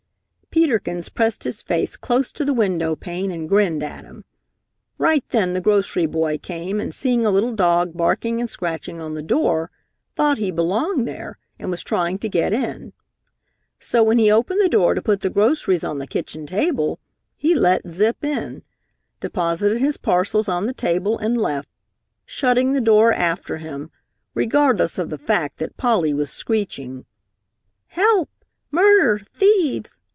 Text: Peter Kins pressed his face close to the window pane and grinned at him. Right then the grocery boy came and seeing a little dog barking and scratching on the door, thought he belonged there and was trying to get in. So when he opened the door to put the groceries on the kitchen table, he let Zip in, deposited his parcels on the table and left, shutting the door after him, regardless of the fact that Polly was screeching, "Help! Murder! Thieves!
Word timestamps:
Peter 0.53 0.79
Kins 0.79 1.07
pressed 1.07 1.45
his 1.45 1.61
face 1.61 1.95
close 1.95 2.29
to 2.29 2.43
the 2.43 2.53
window 2.53 2.93
pane 2.93 3.31
and 3.31 3.47
grinned 3.47 3.81
at 3.81 4.03
him. 4.03 4.25
Right 4.97 5.23
then 5.29 5.53
the 5.53 5.61
grocery 5.61 6.05
boy 6.05 6.39
came 6.39 6.77
and 6.81 6.93
seeing 6.93 7.25
a 7.25 7.29
little 7.31 7.53
dog 7.55 7.95
barking 7.95 8.41
and 8.41 8.49
scratching 8.49 8.99
on 9.01 9.13
the 9.13 9.21
door, 9.21 9.71
thought 10.17 10.39
he 10.39 10.51
belonged 10.51 11.07
there 11.07 11.37
and 11.57 11.71
was 11.71 11.83
trying 11.85 12.19
to 12.19 12.27
get 12.27 12.51
in. 12.51 12.91
So 13.79 14.03
when 14.03 14.17
he 14.17 14.29
opened 14.29 14.59
the 14.59 14.67
door 14.67 14.93
to 14.93 15.01
put 15.01 15.21
the 15.21 15.29
groceries 15.29 15.85
on 15.85 15.99
the 15.99 16.05
kitchen 16.05 16.45
table, 16.45 16.99
he 17.37 17.55
let 17.55 17.87
Zip 17.87 18.21
in, 18.21 18.61
deposited 19.21 19.79
his 19.79 19.95
parcels 19.95 20.49
on 20.49 20.67
the 20.67 20.73
table 20.73 21.17
and 21.17 21.37
left, 21.37 21.69
shutting 22.25 22.73
the 22.73 22.81
door 22.81 23.13
after 23.13 23.55
him, 23.59 23.89
regardless 24.33 24.97
of 24.99 25.09
the 25.11 25.17
fact 25.17 25.59
that 25.59 25.77
Polly 25.77 26.13
was 26.13 26.29
screeching, 26.29 27.05
"Help! 27.87 28.29
Murder! 28.69 29.23
Thieves! 29.33 29.97